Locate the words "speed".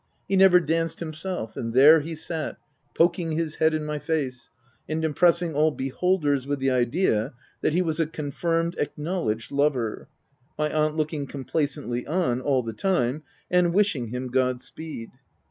14.63-15.09